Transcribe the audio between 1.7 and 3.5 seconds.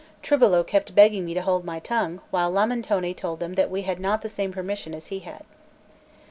tongue, while Lamentone told